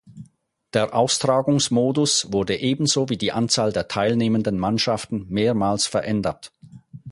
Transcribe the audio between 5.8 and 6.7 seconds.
verändert.